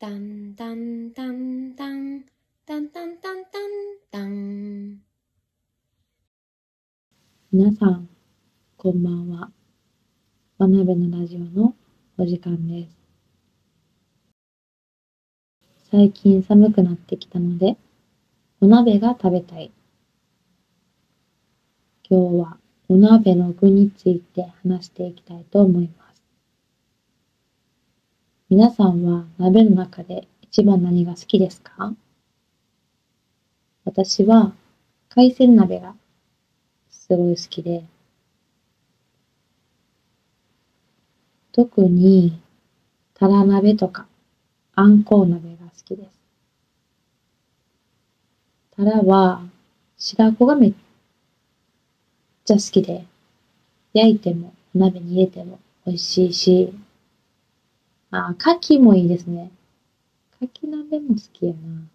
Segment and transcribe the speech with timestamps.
[0.00, 2.24] タンタンタンタン、
[2.64, 3.70] タンタンタンタン
[4.10, 5.02] タン。
[7.52, 8.08] 皆さん、
[8.78, 9.50] こんばんは。
[10.56, 11.74] わなべのラジオの
[12.16, 12.96] お時間です。
[15.90, 17.76] 最近寒くなってきたので、
[18.62, 19.70] お鍋が食べたい。
[22.08, 22.56] 今日は
[22.88, 26.09] お鍋の具について話していきたいと思います。
[28.50, 31.94] 皆さんは鍋の中で一番何が好きですか？
[33.84, 34.54] 私は
[35.08, 35.94] 海鮮鍋が
[36.90, 37.84] すごい好きで、
[41.52, 42.40] 特に
[43.14, 44.08] タラ鍋とか
[44.74, 46.20] あんこう鍋が好きです。
[48.76, 49.42] タラは
[49.96, 50.74] 白子がめっ
[52.44, 53.06] ちゃ好きで、
[53.92, 56.74] 焼いても鍋に入れても美味しいし、
[58.12, 59.52] あ、牡蠣もいいですね。
[60.40, 61.88] 牡蠣鍋も好きやな。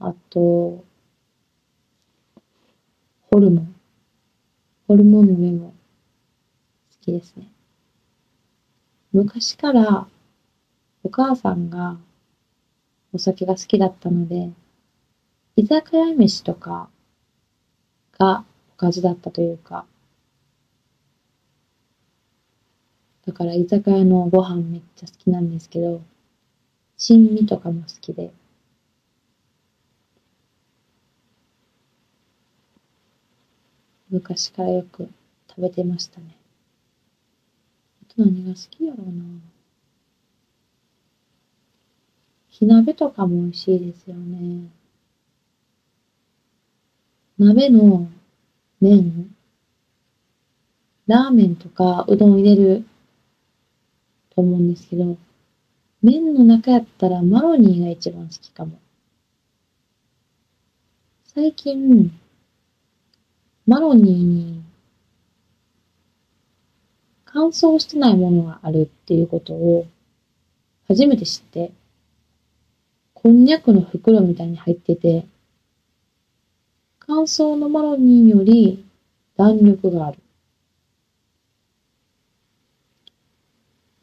[0.00, 0.84] あと、
[3.30, 3.74] ホルモン。
[4.86, 5.74] ホルモン鍋も好
[7.00, 7.50] きですね。
[9.12, 10.06] 昔から
[11.02, 11.98] お母さんが
[13.12, 14.50] お酒が好きだったので、
[15.56, 16.88] 居酒屋飯とか
[18.18, 19.84] がおかずだったというか、
[23.28, 26.00] だから居酒屋のご飯めっちゃ好きなんですけど、
[26.96, 28.32] 珍味とかも好きで。
[34.08, 35.10] 昔からよく
[35.46, 36.38] 食べてましたね。
[38.02, 39.22] あと何が好きやろうな。
[42.48, 44.70] 火鍋とかも美味しいですよね。
[47.38, 48.08] 鍋の
[48.80, 49.36] 麺、
[51.06, 52.86] ラーメンとかうどん入れる
[54.38, 55.16] と思うんですけど、
[56.00, 58.78] 麺の中やったらマロニーが一番好きかも。
[61.24, 62.16] 最近、
[63.66, 64.62] マロニーに
[67.24, 69.86] 乾燥してないものがあるっていうことを
[70.86, 71.72] 初めて知って、
[73.14, 75.26] こんにゃくの袋みたいに入ってて、
[77.00, 78.86] 乾燥のマロニーより
[79.36, 80.18] 弾力がある。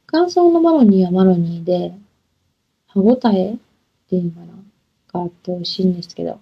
[0.07, 1.93] 乾燥のマロニーはマロニーで、
[2.87, 3.57] 歯ごたえっ
[4.09, 4.53] ていうのかな
[5.13, 6.39] があって美味しいんですけど、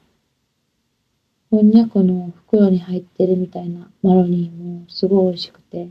[1.49, 5.87] こんにゃくの袋に入ってるみたいなマロニーもすごい美味しくて、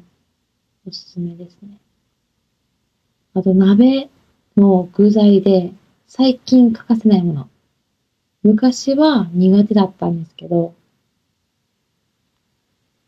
[0.87, 1.78] おすすめですね。
[3.34, 4.10] あと、鍋
[4.56, 5.72] の具材で
[6.06, 7.49] 最近欠かせないもの。
[8.43, 10.75] 昔は苦手だったんですけど、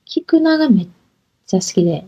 [0.05, 0.89] 菊菜がめっ
[1.47, 2.07] ちゃ好きで、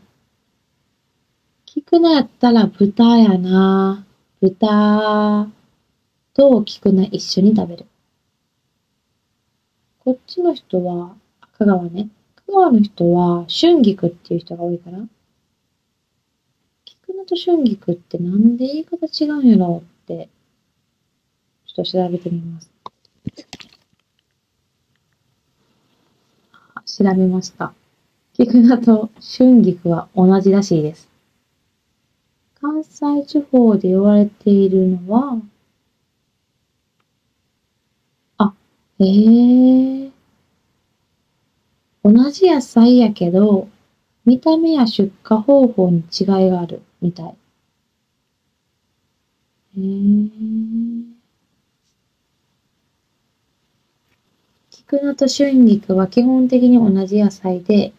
[1.76, 4.06] 菊菜やったら豚やな。
[4.40, 5.46] 豚
[6.32, 7.86] と菊菜一緒に食べる。
[9.98, 11.14] こっちの人は、
[11.58, 12.08] 香川ね。
[12.46, 15.00] 香川の人は春菊っていう人が多いから。
[16.86, 20.30] 菊菜と春菊ってなんで言い方違うんやろうって、
[21.66, 22.70] ちょっと調べてみます。
[26.86, 27.74] 調べました。
[28.32, 31.15] 菊菜と春菊は同じらしいです。
[32.60, 35.40] 関西地方で言われているのは、
[38.38, 38.54] あ、
[38.98, 40.12] ええー、
[42.02, 43.68] 同じ野菜やけど、
[44.24, 47.26] 見た目や出荷方法に違いがあるみたい。
[47.26, 47.36] へ
[49.76, 51.16] えー。
[54.70, 57.92] 菊菜と春菊は基本的に同じ野菜で、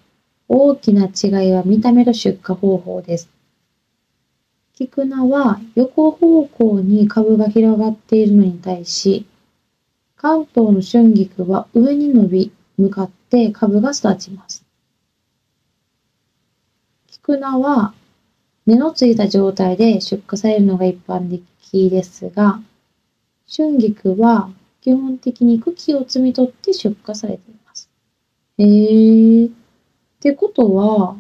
[0.48, 3.37] 大きな違いは見た目と出荷方法です。
[4.80, 9.26] 菊菜は横方向に株が広がっているのに対し、
[10.16, 14.64] 関東の春菊は上に伸び、向かって株が育ちます。
[17.08, 17.96] 菊菜は
[18.68, 22.60] 根のついた状態で出荷されるのが一般的ですが、
[23.52, 24.52] 春菊は
[24.82, 27.90] 基本的に茎を摘み取って出荷されています。
[28.60, 29.50] へー。
[29.50, 29.52] っ
[30.20, 31.16] てことは、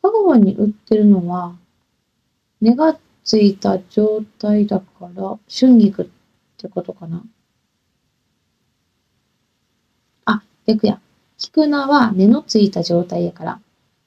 [0.00, 1.54] 香川に売ってるのは
[2.60, 6.06] 根がついた状態だから、春菊っ
[6.56, 7.22] てことかな。
[10.24, 11.00] あ、逆や。
[11.36, 13.60] 菊菜は根のついた状態やから、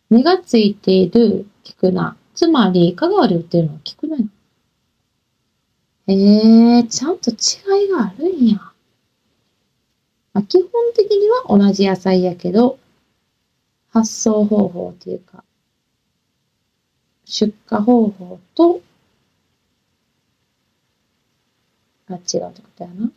[0.09, 2.15] 根がついている菊菜。
[2.33, 4.25] つまり、香川で売ってるのは菊菜や。
[6.07, 8.57] えー、ちゃんと違いがあるんや。
[10.33, 12.79] まあ、基本的には同じ野菜やけど、
[13.91, 15.43] 発送方法っていうか、
[17.31, 18.81] 出荷方法と
[22.09, 23.09] が違うってことやな。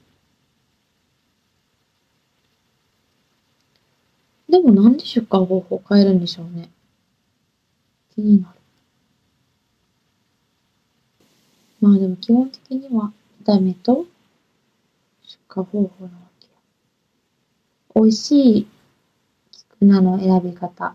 [4.49, 6.70] でもなんで出荷方法変えるんでしょうね。
[8.14, 8.61] 気になる。
[11.81, 14.06] まあでも基本的には見た目と
[15.25, 16.52] 出荷方法なわけや。
[17.96, 18.69] 美味しい
[19.50, 20.94] 菊菜の選び方。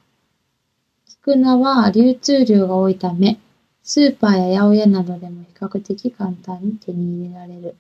[1.36, 3.40] 菜は流通量が多いため、
[3.84, 7.76] スーパーや八百屋などでも比較的簡単に手に入れられる。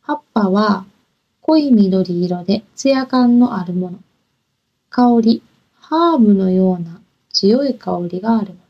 [0.00, 0.86] 葉っぱは
[1.42, 3.98] 濃い緑色でツヤ感のあるもの。
[4.90, 5.42] 香り、
[5.74, 7.00] ハーブのような
[7.30, 8.60] 強い香りがあるもの。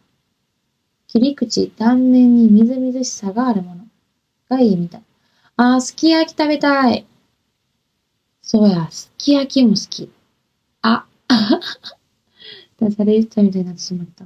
[1.08, 3.84] 切り口、断面にみずみずしさがあるもの
[4.48, 5.02] がいいみたい。
[5.56, 7.06] あー、すき焼き食べたい。
[8.42, 10.10] そうや、すき焼きも好き。
[10.82, 11.06] あ、
[12.78, 14.24] ダジャレ言ったみたいになってしまった。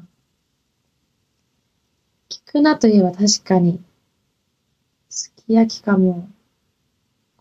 [2.29, 3.81] 聞くなといえば確かに、
[5.08, 6.29] すき焼きかも。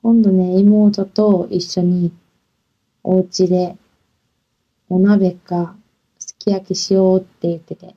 [0.01, 2.11] 今度ね、妹と一緒に
[3.03, 3.75] お家で
[4.87, 5.75] お鍋か
[6.19, 7.95] すき焼きしようって言ってて、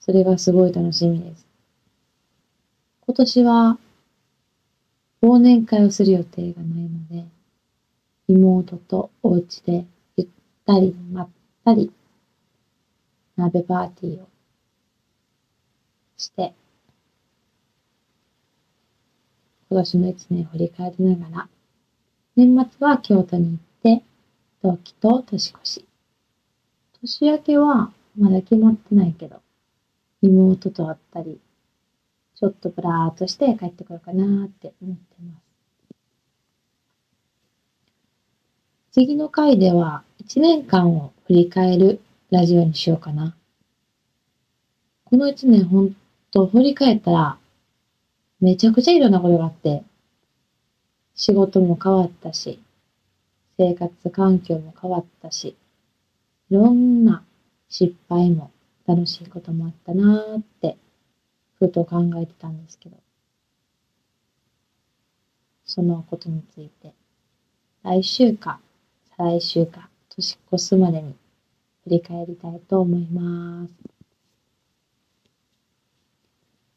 [0.00, 1.46] それがすごい楽しみです。
[3.06, 3.78] 今年は
[5.22, 7.26] 忘年会をする予定がないので、
[8.28, 9.84] 妹とお家で
[10.16, 10.28] ゆっ
[10.66, 11.28] たりまっ
[11.64, 11.92] たり
[13.36, 14.28] 鍋パーティーを
[16.16, 16.54] して、
[19.70, 21.48] 今年の一年を振り返りながら、
[22.36, 24.04] 年末は京都に行って、
[24.62, 25.84] 同期と年越し。
[27.00, 29.42] 年明けはまだ決まってないけど、
[30.22, 31.40] 妹と会ったり、
[32.36, 35.44] ちょっとブラーっとして帰ってこようかなって思ってます。
[38.92, 42.00] 次の回では1年間を振り返る
[42.34, 43.36] ラジオにしようかな。
[45.04, 45.96] この1年ほん
[46.32, 47.38] と振り返ったら、
[48.40, 49.84] めちゃくちゃいろんなことがあって、
[51.14, 52.58] 仕事も変わったし、
[53.56, 55.56] 生活環境も変わったし、
[56.50, 57.22] いろんな
[57.68, 58.50] 失敗も
[58.84, 60.76] 楽しいこともあったなーって、
[61.60, 62.96] ふと考えてたんですけど、
[65.64, 66.94] そのことについて、
[67.84, 68.58] 来週か
[69.16, 71.14] 再来週か年越すまでに
[71.84, 73.74] 振り返りたいと思います。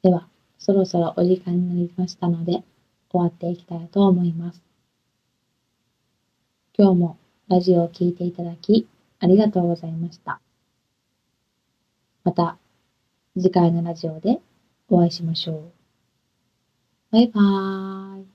[0.04, 0.28] では、
[0.60, 2.64] そろそろお時間になりましたので、
[3.10, 4.62] 終わっていきたいと思います。
[6.78, 7.18] 今日も
[7.48, 8.88] ラジオを聴いていただき、
[9.20, 10.40] ありがとうございました。
[12.24, 12.58] また
[13.36, 14.42] 次回のラジオで
[14.90, 15.72] お会いしましょう。
[17.12, 18.26] バイバーイ。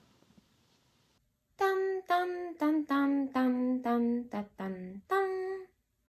[1.55, 5.03] タンタンタンタンタンタンタタン。